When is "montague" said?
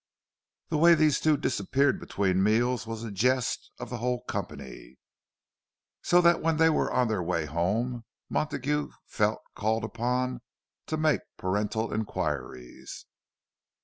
8.27-8.89